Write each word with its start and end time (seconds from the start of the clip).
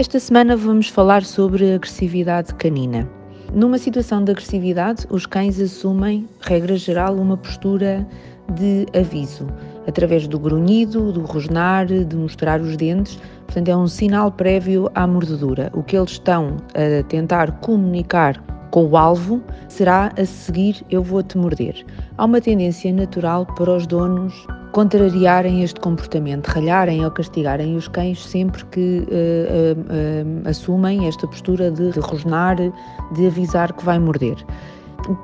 Esta 0.00 0.18
semana 0.18 0.56
vamos 0.56 0.88
falar 0.88 1.22
sobre 1.22 1.74
agressividade 1.74 2.54
canina. 2.54 3.06
Numa 3.52 3.76
situação 3.76 4.24
de 4.24 4.30
agressividade, 4.30 5.06
os 5.10 5.26
cães 5.26 5.60
assumem, 5.60 6.26
regra 6.40 6.74
geral, 6.74 7.16
uma 7.16 7.36
postura 7.36 8.08
de 8.54 8.86
aviso, 8.98 9.46
através 9.86 10.26
do 10.26 10.38
grunhido, 10.38 11.12
do 11.12 11.20
rosnar, 11.20 11.86
de 11.86 12.16
mostrar 12.16 12.62
os 12.62 12.78
dentes. 12.78 13.20
Portanto, 13.44 13.68
é 13.68 13.76
um 13.76 13.86
sinal 13.86 14.32
prévio 14.32 14.90
à 14.94 15.06
mordedura. 15.06 15.70
O 15.74 15.82
que 15.82 15.98
eles 15.98 16.12
estão 16.12 16.56
a 16.68 17.02
tentar 17.02 17.60
comunicar 17.60 18.42
com 18.70 18.86
o 18.86 18.96
alvo 18.96 19.42
será 19.68 20.12
a 20.18 20.24
seguir 20.24 20.84
eu 20.90 21.02
vou-te 21.02 21.36
morder. 21.36 21.84
Há 22.16 22.24
uma 22.24 22.40
tendência 22.40 22.92
natural 22.92 23.46
para 23.46 23.70
os 23.70 23.86
donos 23.86 24.46
contrariarem 24.72 25.62
este 25.62 25.80
comportamento, 25.80 26.46
ralharem 26.46 27.04
ou 27.04 27.10
castigarem 27.10 27.76
os 27.76 27.88
cães 27.88 28.24
sempre 28.24 28.64
que 28.66 29.00
uh, 29.00 29.04
uh, 29.04 30.44
uh, 30.44 30.48
assumem 30.48 31.08
esta 31.08 31.26
postura 31.26 31.70
de, 31.70 31.90
rosnar, 31.98 32.56
de 32.56 33.26
avisar 33.26 33.72
que 33.72 33.84
vai 33.84 33.98
morder. 33.98 34.36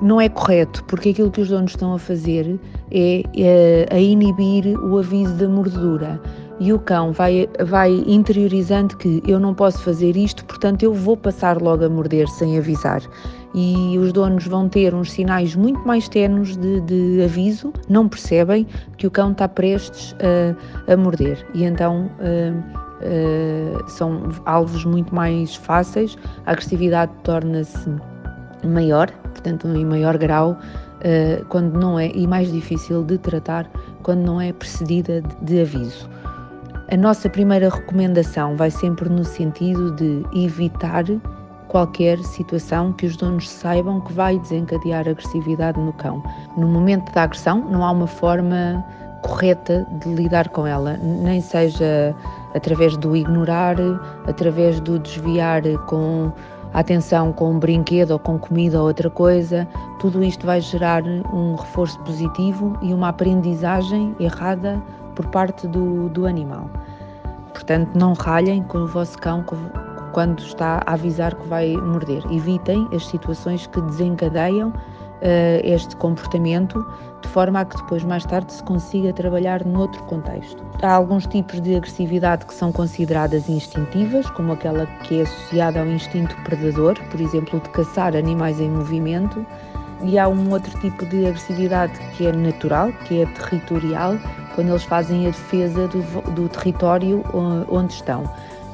Não 0.01 0.21
é 0.21 0.29
correto, 0.29 0.83
porque 0.85 1.11
aquilo 1.11 1.31
que 1.31 1.41
os 1.41 1.49
donos 1.49 1.73
estão 1.73 1.95
a 1.95 1.99
fazer 1.99 2.59
é, 2.91 3.23
é 3.37 3.87
a 3.91 4.01
inibir 4.01 4.77
o 4.81 4.99
aviso 4.99 5.35
da 5.35 5.49
mordedura 5.49 6.21
e 6.59 6.73
o 6.73 6.79
cão 6.79 7.13
vai, 7.13 7.49
vai 7.65 7.93
interiorizando 8.07 8.97
que 8.97 9.23
eu 9.27 9.39
não 9.39 9.55
posso 9.55 9.79
fazer 9.81 10.17
isto, 10.17 10.45
portanto 10.45 10.83
eu 10.83 10.93
vou 10.93 11.17
passar 11.17 11.61
logo 11.61 11.85
a 11.85 11.89
morder 11.89 12.27
sem 12.29 12.59
avisar. 12.59 13.03
E 13.57 13.99
os 13.99 14.13
donos 14.13 14.47
vão 14.47 14.69
ter 14.69 14.95
uns 14.95 15.11
sinais 15.11 15.57
muito 15.57 15.81
mais 15.87 16.09
tenos 16.09 16.57
de, 16.59 16.81
de 16.83 17.23
aviso, 17.25 17.73
não 17.89 18.07
percebem 18.07 18.67
que 18.99 19.07
o 19.07 19.11
cão 19.11 19.33
está 19.33 19.49
prestes 19.49 20.15
a, 20.21 20.93
a 20.93 20.97
morder. 20.97 21.45
E 21.55 21.65
então. 21.65 22.11
Uh, 22.21 22.87
Uh, 22.97 23.91
são 23.91 24.23
alvos 24.47 24.87
muito 24.87 25.15
mais 25.15 25.55
fáceis, 25.55 26.17
a 26.47 26.53
agressividade 26.53 27.13
torna-se 27.25 27.91
maior, 28.65 29.11
portanto, 29.11 29.69
em 29.69 29.85
maior 29.85 30.17
grau, 30.17 30.53
uh, 30.53 31.45
quando 31.51 31.79
não 31.79 31.99
é, 31.99 32.09
e 32.09 32.27
mais 32.27 32.51
difícil 32.51 33.05
de 33.05 33.19
tratar 33.19 33.71
quando 34.03 34.21
não 34.21 34.41
é 34.41 34.51
precedida 34.51 35.21
de, 35.21 35.45
de 35.45 35.61
aviso. 35.61 36.09
A 36.91 36.97
nossa 36.97 37.29
primeira 37.29 37.69
recomendação 37.69 38.57
vai 38.57 38.71
sempre 38.71 39.09
no 39.09 39.25
sentido 39.25 39.91
de 39.91 40.23
evitar 40.33 41.05
qualquer 41.77 42.19
situação 42.25 42.91
que 42.91 43.05
os 43.05 43.19
donos 43.19 43.51
saibam 43.51 44.01
que 44.01 44.11
vai 44.11 44.39
desencadear 44.39 45.07
agressividade 45.07 45.79
no 45.79 45.93
cão. 45.93 46.23
No 46.57 46.67
momento 46.67 47.13
da 47.13 47.25
agressão, 47.25 47.59
não 47.71 47.85
há 47.85 47.91
uma 47.91 48.07
forma 48.07 48.83
correta 49.21 49.87
de 50.01 50.09
lidar 50.09 50.49
com 50.49 50.67
ela, 50.67 50.97
nem 50.97 51.39
seja 51.43 52.17
através 52.55 52.97
do 52.97 53.15
ignorar, 53.15 53.77
através 54.27 54.81
do 54.81 54.99
desviar 54.99 55.61
com 55.87 56.33
atenção 56.73 57.31
com 57.31 57.51
um 57.51 57.59
brinquedo 57.59 58.13
ou 58.13 58.19
com 58.19 58.39
comida 58.39 58.81
ou 58.81 58.87
outra 58.87 59.11
coisa, 59.11 59.69
tudo 59.99 60.25
isto 60.25 60.47
vai 60.47 60.63
gerar 60.63 61.03
um 61.05 61.57
reforço 61.57 61.99
positivo 62.01 62.75
e 62.81 62.95
uma 62.95 63.11
aprendizagem 63.11 64.17
errada 64.19 64.83
por 65.15 65.27
parte 65.27 65.67
do, 65.67 66.09
do 66.09 66.25
animal. 66.25 66.71
Portanto, 67.53 67.91
não 67.95 68.15
ralhem 68.15 68.63
com 68.63 68.79
o 68.79 68.87
vosso 68.87 69.19
cão 69.19 69.43
quando 70.17 70.39
está 70.39 70.83
a 70.87 70.95
avisar 70.95 71.35
que 71.35 71.47
vai 71.47 71.77
morder. 71.77 72.23
Evitem 72.33 72.89
as 72.91 73.07
situações 73.07 73.67
que 73.67 73.83
desencadeiam 73.83 74.71
uh, 74.71 74.75
este 75.63 75.95
comportamento 75.97 76.83
de 77.21 77.29
forma 77.29 77.61
a 77.61 77.67
que 77.67 77.77
depois, 77.77 78.03
mais 78.03 78.25
tarde, 78.25 78.51
se 78.51 78.63
consiga 78.63 79.13
trabalhar 79.13 79.63
noutro 79.67 80.03
contexto. 80.05 80.65
Há 80.81 80.95
alguns 80.95 81.27
tipos 81.27 81.61
de 81.61 81.77
agressividade 81.77 82.47
que 82.47 82.55
são 82.55 82.73
consideradas 82.73 83.47
instintivas, 83.47 84.31
como 84.31 84.55
aquela 84.55 84.87
que 85.03 85.21
é 85.21 85.23
associada 85.25 85.81
ao 85.81 85.87
instinto 85.87 86.35
predador, 86.45 86.99
por 87.11 87.21
exemplo, 87.21 87.61
de 87.61 87.69
caçar 87.69 88.17
animais 88.17 88.59
em 88.59 88.71
movimento, 88.71 89.45
e 90.03 90.19
há 90.19 90.27
um 90.27 90.51
outro 90.51 90.81
tipo 90.81 91.05
de 91.05 91.27
agressividade 91.27 91.93
que 92.17 92.27
é 92.27 92.33
natural, 92.33 92.91
que 93.05 93.21
é 93.21 93.27
territorial, 93.27 94.15
quando 94.55 94.71
eles 94.71 94.85
fazem 94.85 95.27
a 95.27 95.31
defesa 95.31 95.87
do, 95.89 96.23
do 96.33 96.49
território 96.49 97.23
onde 97.69 97.93
estão. 97.93 98.25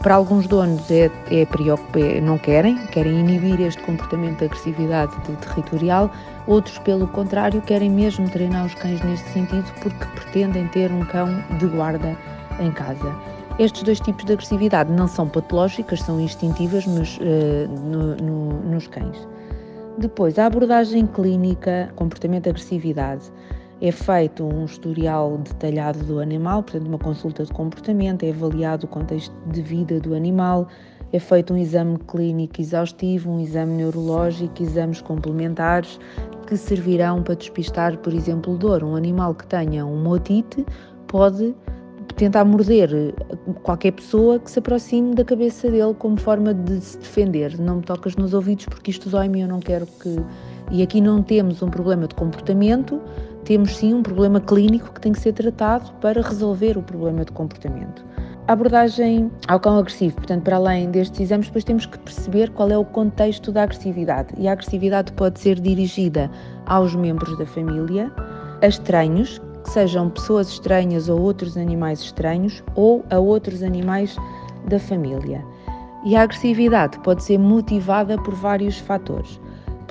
Para 0.03 0.17
alguns 0.17 0.49
donos 0.49 0.91
é, 0.91 1.09
é, 1.31 1.43
é, 1.43 2.21
não 2.21 2.37
querem, 2.37 2.77
querem 2.89 3.21
inibir 3.21 3.61
este 3.61 3.81
comportamento 3.85 4.39
de 4.41 4.47
agressividade 4.47 5.15
de 5.21 5.37
territorial, 5.37 6.11
outros, 6.49 6.77
pelo 6.81 7.07
contrário, 7.07 7.63
querem 7.63 7.89
mesmo 7.89 8.29
treinar 8.29 8.67
os 8.67 8.75
cães 8.75 9.01
neste 9.03 9.29
sentido 9.29 9.65
porque 9.81 10.05
pretendem 10.17 10.67
ter 10.69 10.91
um 10.91 11.05
cão 11.05 11.29
de 11.57 11.67
guarda 11.67 12.17
em 12.59 12.73
casa. 12.73 13.15
Estes 13.61 13.85
dois 13.85 14.01
tipos 14.01 14.25
de 14.25 14.33
agressividade 14.33 14.91
não 14.91 15.07
são 15.07 15.29
patológicas, 15.29 16.01
são 16.01 16.21
instintivas 16.21 16.85
mas, 16.85 17.17
uh, 17.19 17.69
no, 17.69 18.17
no, 18.17 18.53
nos 18.71 18.89
cães. 18.89 19.17
Depois, 19.99 20.37
a 20.37 20.47
abordagem 20.47 21.07
clínica, 21.07 21.93
comportamento 21.95 22.45
de 22.45 22.51
agressividade 22.51 23.31
é 23.83 23.91
feito 23.91 24.45
um 24.45 24.65
historial 24.65 25.39
detalhado 25.39 25.99
do 26.05 26.21
animal, 26.21 26.63
portanto, 26.63 26.87
uma 26.87 26.99
consulta 26.99 27.45
de 27.45 27.53
comportamento, 27.53 28.23
é 28.23 28.31
avaliado 28.31 28.87
o 28.87 28.89
contexto 28.89 29.35
de 29.49 29.61
vida 29.61 29.99
do 29.99 30.15
animal, 30.15 30.69
é 31.13 31.19
feito 31.19 31.53
um 31.53 31.57
exame 31.57 31.99
clínico 32.07 32.61
exaustivo, 32.61 33.29
um 33.29 33.41
exame 33.41 33.73
neurológico, 33.73 34.63
exames 34.63 35.03
complementares 35.03 35.99
que 36.47 36.57
servirão 36.57 37.25
para 37.25 37.35
despistar, 37.35 37.99
por 37.99 38.15
exemplo, 38.15 38.57
dor. 38.57 38.85
Um 38.85 38.95
animal 38.95 39.35
que 39.35 39.47
tenha 39.49 39.85
uma 39.85 40.11
otite 40.11 40.65
pode 41.09 41.53
tentar 42.15 42.45
morder 42.45 43.15
qualquer 43.65 43.93
pessoa 43.93 44.39
que 44.39 44.49
se 44.49 44.61
aproxime 44.61 45.15
da 45.15 45.25
cabeça 45.25 45.69
dele 45.69 45.93
como 45.99 46.17
forma 46.19 46.55
de 46.55 46.81
se 46.81 46.99
defender. 46.99 47.59
Não 47.59 47.77
me 47.77 47.83
tocas 47.83 48.15
nos 48.15 48.33
ouvidos 48.33 48.67
porque 48.67 48.93
isto 48.93 49.11
dói-me 49.11 49.41
eu 49.41 49.49
não 49.49 49.59
quero 49.59 49.87
que. 49.87 50.17
E 50.71 50.83
aqui 50.83 51.01
não 51.01 51.23
temos 51.23 51.61
um 51.61 51.69
problema 51.69 52.07
de 52.07 52.15
comportamento, 52.15 52.99
temos 53.45 53.77
sim 53.77 53.93
um 53.95 54.03
problema 54.03 54.41
clínico 54.41 54.93
que 54.93 55.01
tem 55.01 55.13
que 55.13 55.21
ser 55.21 55.33
tratado 55.33 55.93
para 56.01 56.23
resolver 56.23 56.79
o 56.79 56.83
problema 56.83 57.25
de 57.25 57.33
comportamento. 57.33 58.05
A 58.49 58.55
abordagem 58.55 59.31
ao 59.47 59.61
cão 59.61 59.79
agressivo, 59.79 60.17
portanto, 60.17 60.43
para 60.43 60.57
além 60.57 60.91
destes 60.91 61.21
exames, 61.21 61.47
depois 61.47 61.65
temos 61.65 61.87
que 61.87 61.99
perceber 61.99 62.51
qual 62.51 62.71
é 62.71 62.77
o 62.77 62.85
contexto 62.85 63.53
da 63.53 63.63
agressividade. 63.63 64.35
E 64.37 64.49
a 64.49 64.53
agressividade 64.53 65.13
pode 65.13 65.39
ser 65.39 65.61
dirigida 65.61 66.31
aos 66.67 66.95
membros 66.95 67.39
da 67.39 67.47
família, 67.47 68.13
a 68.61 68.67
estranhos, 68.67 69.41
que 69.63 69.71
sejam 69.71 70.11
pessoas 70.11 70.49
estranhas 70.49 71.09
ou 71.09 71.21
outros 71.21 71.57
animais 71.57 72.01
estranhos, 72.01 72.65
ou 72.75 73.05
a 73.11 73.19
outros 73.19 73.63
animais 73.63 74.17
da 74.69 74.79
família. 74.79 75.45
E 76.05 76.17
a 76.17 76.23
agressividade 76.23 76.99
pode 77.01 77.23
ser 77.23 77.39
motivada 77.39 78.17
por 78.19 78.35
vários 78.35 78.77
fatores 78.79 79.41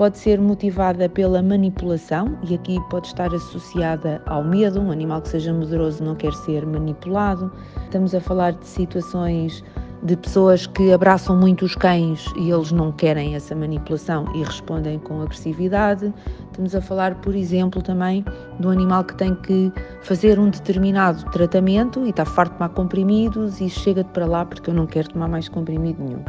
pode 0.01 0.17
ser 0.17 0.41
motivada 0.41 1.07
pela 1.07 1.43
manipulação 1.43 2.35
e 2.49 2.55
aqui 2.55 2.79
pode 2.89 3.05
estar 3.05 3.31
associada 3.35 4.19
ao 4.25 4.43
medo. 4.43 4.81
Um 4.81 4.89
animal 4.89 5.21
que 5.21 5.29
seja 5.29 5.53
medroso 5.53 6.03
não 6.03 6.15
quer 6.15 6.33
ser 6.33 6.65
manipulado. 6.65 7.51
Estamos 7.83 8.15
a 8.15 8.19
falar 8.19 8.53
de 8.53 8.65
situações 8.65 9.63
de 10.01 10.17
pessoas 10.17 10.65
que 10.65 10.91
abraçam 10.91 11.37
muito 11.37 11.63
os 11.65 11.75
cães 11.75 12.25
e 12.35 12.49
eles 12.49 12.71
não 12.71 12.91
querem 12.91 13.35
essa 13.35 13.55
manipulação 13.55 14.25
e 14.33 14.43
respondem 14.43 14.97
com 14.97 15.21
agressividade. 15.21 16.11
Estamos 16.49 16.73
a 16.73 16.81
falar, 16.81 17.13
por 17.21 17.35
exemplo, 17.35 17.79
também 17.83 18.25
de 18.59 18.65
um 18.65 18.71
animal 18.71 19.03
que 19.03 19.13
tem 19.13 19.35
que 19.35 19.71
fazer 20.01 20.39
um 20.39 20.49
determinado 20.49 21.23
tratamento 21.29 22.03
e 22.07 22.09
está 22.09 22.25
farto 22.25 22.53
de 22.53 22.57
tomar 22.57 22.69
comprimidos 22.69 23.61
e 23.61 23.69
chega-te 23.69 24.09
para 24.09 24.25
lá 24.25 24.45
porque 24.45 24.71
eu 24.71 24.73
não 24.73 24.87
quero 24.87 25.09
tomar 25.09 25.27
mais 25.27 25.47
comprimido 25.47 26.03
nenhum 26.03 26.23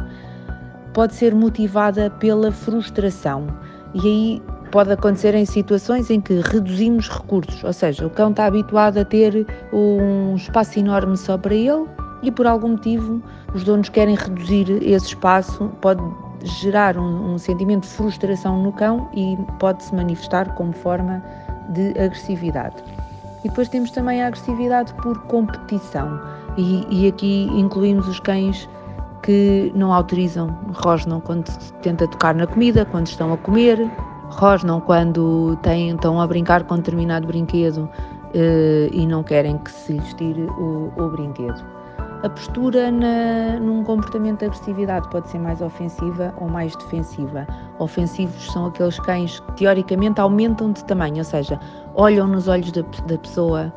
pode 0.93 1.15
ser 1.15 1.33
motivada 1.33 2.09
pela 2.09 2.51
frustração. 2.51 3.47
E 3.93 3.99
aí 3.99 4.41
pode 4.71 4.91
acontecer 4.91 5.35
em 5.35 5.45
situações 5.45 6.09
em 6.09 6.19
que 6.19 6.41
reduzimos 6.41 7.07
recursos, 7.09 7.63
ou 7.63 7.73
seja, 7.73 8.07
o 8.07 8.09
cão 8.09 8.31
está 8.31 8.45
habituado 8.45 8.97
a 8.97 9.05
ter 9.05 9.45
um 9.71 10.35
espaço 10.35 10.79
enorme 10.79 11.15
só 11.15 11.37
para 11.37 11.53
ele 11.53 11.85
e 12.23 12.31
por 12.31 12.47
algum 12.47 12.69
motivo 12.69 13.21
os 13.53 13.63
donos 13.63 13.89
querem 13.89 14.15
reduzir 14.15 14.71
esse 14.81 15.07
espaço, 15.07 15.69
pode 15.79 16.01
gerar 16.61 16.97
um, 16.97 17.33
um 17.33 17.37
sentimento 17.37 17.83
de 17.83 17.89
frustração 17.89 18.63
no 18.63 18.71
cão 18.71 19.09
e 19.13 19.37
pode 19.59 19.83
se 19.83 19.93
manifestar 19.93 20.55
como 20.55 20.73
forma 20.73 21.23
de 21.69 21.89
agressividade. 21.91 22.83
E 23.43 23.49
depois 23.49 23.69
temos 23.69 23.91
também 23.91 24.23
a 24.23 24.27
agressividade 24.27 24.93
por 24.95 25.19
competição, 25.23 26.19
e, 26.57 26.85
e 26.89 27.07
aqui 27.07 27.47
incluímos 27.51 28.07
os 28.07 28.19
cães 28.19 28.67
que 29.23 29.71
não 29.73 29.91
autorizam, 29.91 30.55
rosnam 30.73 31.19
quando 31.19 31.47
se 31.47 31.73
tenta 31.75 32.07
tocar 32.07 32.35
na 32.35 32.45
comida, 32.45 32.85
quando 32.85 33.07
estão 33.07 33.33
a 33.33 33.37
comer, 33.37 33.89
rosnam 34.29 34.79
quando 34.81 35.57
têm, 35.63 35.91
estão 35.91 36.21
a 36.21 36.27
brincar 36.27 36.63
com 36.63 36.75
determinado 36.75 37.25
brinquedo 37.25 37.89
eh, 38.33 38.89
e 38.91 39.07
não 39.07 39.23
querem 39.23 39.57
que 39.57 39.71
se 39.71 39.93
lhes 39.93 40.13
tire 40.15 40.43
o, 40.43 40.91
o 40.97 41.09
brinquedo. 41.09 41.63
A 42.23 42.29
postura 42.29 42.89
na, 42.89 43.59
num 43.59 43.83
comportamento 43.83 44.39
de 44.39 44.45
agressividade 44.45 45.09
pode 45.09 45.29
ser 45.29 45.39
mais 45.39 45.61
ofensiva 45.61 46.33
ou 46.39 46.47
mais 46.47 46.73
defensiva. 46.77 47.45
Ofensivos 47.79 48.45
são 48.51 48.67
aqueles 48.67 48.97
cães 48.99 49.41
que 49.41 49.51
teoricamente 49.53 50.21
aumentam 50.21 50.71
de 50.71 50.83
tamanho, 50.85 51.17
ou 51.17 51.23
seja, 51.23 51.59
olham 51.95 52.25
nos 52.25 52.47
olhos 52.47 52.71
da, 52.71 52.81
da 53.07 53.17
pessoa, 53.17 53.73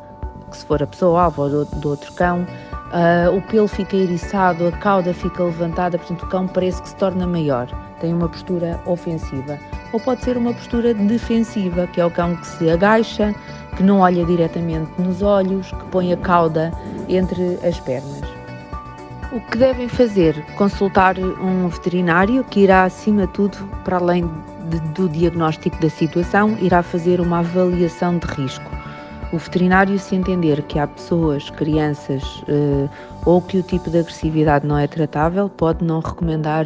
que 0.49 0.57
se 0.57 0.65
for 0.65 0.81
a 0.81 0.87
pessoa 0.87 1.23
alvo 1.23 1.41
ou 1.41 1.49
do, 1.49 1.65
do 1.65 1.89
outro 1.89 2.13
cão, 2.13 2.45
uh, 2.91 3.35
o 3.35 3.41
pelo 3.41 3.67
fica 3.67 3.95
eriçado, 3.95 4.67
a 4.67 4.71
cauda 4.71 5.13
fica 5.13 5.43
levantada, 5.43 5.97
portanto 5.97 6.23
o 6.23 6.27
cão 6.27 6.47
parece 6.47 6.81
que 6.81 6.89
se 6.89 6.95
torna 6.95 7.25
maior, 7.27 7.67
tem 7.99 8.13
uma 8.13 8.29
postura 8.29 8.79
ofensiva. 8.85 9.57
Ou 9.93 9.99
pode 9.99 10.23
ser 10.23 10.37
uma 10.37 10.53
postura 10.53 10.93
defensiva, 10.93 11.87
que 11.87 12.01
é 12.01 12.05
o 12.05 12.11
cão 12.11 12.35
que 12.35 12.47
se 12.47 12.69
agacha, 12.69 13.33
que 13.75 13.83
não 13.83 13.99
olha 13.99 14.25
diretamente 14.25 14.89
nos 14.99 15.21
olhos, 15.21 15.71
que 15.71 15.85
põe 15.85 16.11
a 16.11 16.17
cauda 16.17 16.71
entre 17.07 17.59
as 17.65 17.79
pernas. 17.79 18.23
O 19.31 19.41
que 19.41 19.57
devem 19.57 19.89
fazer? 19.89 20.41
Consultar 20.55 21.19
um 21.19 21.67
veterinário 21.67 22.43
que 22.45 22.61
irá, 22.61 22.85
acima 22.85 23.27
de 23.27 23.33
tudo, 23.33 23.57
para 23.83 23.97
além 23.97 24.25
de, 24.69 24.79
do 24.91 25.09
diagnóstico 25.09 25.79
da 25.81 25.89
situação, 25.89 26.57
irá 26.61 26.81
fazer 26.81 27.19
uma 27.19 27.39
avaliação 27.39 28.17
de 28.17 28.25
risco. 28.27 28.76
O 29.33 29.37
veterinário, 29.37 29.99
se 29.99 30.15
entender 30.15 30.61
que 30.63 30.79
há 30.79 30.87
pessoas, 30.87 31.49
crianças 31.49 32.23
eh, 32.47 32.87
ou 33.25 33.41
que 33.41 33.57
o 33.57 33.63
tipo 33.63 33.89
de 33.89 33.99
agressividade 33.99 34.65
não 34.65 34.77
é 34.77 34.87
tratável, 34.87 35.49
pode 35.49 35.83
não 35.83 35.99
recomendar 35.99 36.65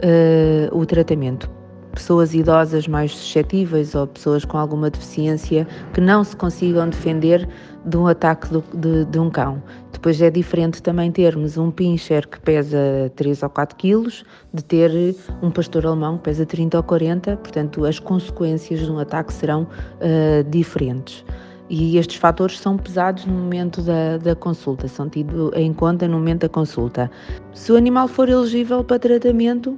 eh, 0.00 0.68
o 0.70 0.86
tratamento. 0.86 1.50
Pessoas 1.92 2.34
idosas 2.34 2.86
mais 2.86 3.10
suscetíveis 3.10 3.96
ou 3.96 4.06
pessoas 4.06 4.44
com 4.44 4.56
alguma 4.56 4.88
deficiência 4.88 5.66
que 5.92 6.00
não 6.00 6.22
se 6.22 6.36
consigam 6.36 6.88
defender 6.88 7.48
de 7.84 7.96
um 7.96 8.06
ataque 8.06 8.48
do, 8.48 8.62
de, 8.72 9.04
de, 9.06 9.18
um 9.18 9.28
cão. 9.28 9.60
Depois 9.92 10.22
é 10.22 10.30
diferente 10.30 10.80
também 10.80 11.10
termos 11.10 11.58
um 11.58 11.72
pincher 11.72 12.28
que 12.28 12.38
pesa 12.38 13.10
3 13.16 13.42
ou 13.42 13.50
4 13.50 13.76
quilos 13.76 14.24
de 14.54 14.62
ter 14.62 15.16
um 15.42 15.50
pastor 15.50 15.84
alemão 15.84 16.16
que 16.18 16.24
pesa 16.24 16.46
30 16.46 16.76
ou 16.76 16.82
40, 16.84 17.36
portanto 17.38 17.84
as 17.84 17.98
consequências 17.98 18.78
de 18.78 18.92
um 18.92 19.00
ataque 19.00 19.32
serão 19.32 19.62
uh, 19.62 20.48
diferentes. 20.48 21.24
E 21.70 21.98
estes 21.98 22.16
fatores 22.16 22.58
são 22.58 22.76
pesados 22.76 23.26
no 23.26 23.34
momento 23.34 23.82
da, 23.82 24.16
da 24.16 24.34
consulta, 24.34 24.88
são 24.88 25.08
tidos 25.08 25.50
em 25.54 25.72
conta 25.72 26.08
no 26.08 26.16
momento 26.16 26.42
da 26.42 26.48
consulta. 26.48 27.10
Se 27.52 27.70
o 27.72 27.76
animal 27.76 28.08
for 28.08 28.28
elegível 28.28 28.82
para 28.82 28.98
tratamento, 28.98 29.76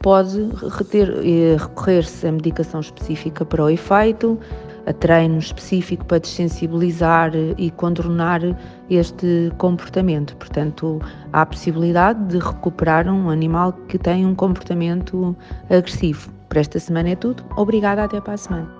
pode 0.00 0.40
eh, 0.40 1.56
recorrer-se 1.58 2.26
a 2.26 2.32
medicação 2.32 2.80
específica 2.80 3.44
para 3.44 3.64
o 3.64 3.70
efeito, 3.70 4.38
a 4.86 4.92
treino 4.92 5.38
específico 5.38 6.04
para 6.06 6.18
desensibilizar 6.18 7.32
e 7.58 7.70
contornar 7.70 8.40
este 8.88 9.52
comportamento. 9.58 10.36
Portanto, 10.36 11.00
há 11.32 11.42
a 11.42 11.46
possibilidade 11.46 12.22
de 12.26 12.38
recuperar 12.38 13.08
um 13.08 13.30
animal 13.30 13.72
que 13.88 13.98
tem 13.98 14.26
um 14.26 14.34
comportamento 14.34 15.36
agressivo. 15.68 16.30
Para 16.48 16.60
esta 16.60 16.78
semana 16.80 17.10
é 17.10 17.16
tudo. 17.16 17.44
Obrigada, 17.56 18.04
até 18.04 18.20
para 18.20 18.34
a 18.34 18.38
semana. 18.38 18.79